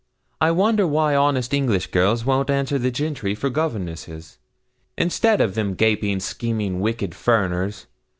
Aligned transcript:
I 0.41 0.49
wonder 0.49 0.87
why 0.87 1.15
honest 1.15 1.53
English 1.53 1.91
girls 1.91 2.25
won't 2.25 2.49
answer 2.49 2.79
the 2.79 2.89
gentry 2.89 3.35
for 3.35 3.51
governesses, 3.51 4.39
instead 4.97 5.39
of 5.39 5.53
them 5.53 5.75
gaping, 5.75 6.19
scheming, 6.19 6.79
wicked 6.79 7.13
furriners? 7.13 7.85